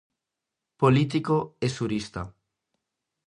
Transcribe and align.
Político 0.81 1.37
e 1.65 1.67
xurista. 1.75 2.21